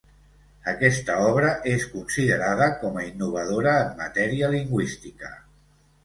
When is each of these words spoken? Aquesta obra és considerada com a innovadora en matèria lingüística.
Aquesta 0.69 1.17
obra 1.25 1.49
és 1.71 1.83
considerada 1.91 2.69
com 2.83 2.97
a 3.01 3.03
innovadora 3.09 3.75
en 3.83 3.91
matèria 3.99 4.49
lingüística. 4.55 5.31